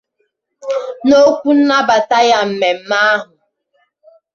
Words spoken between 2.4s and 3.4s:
na mmemme ahụ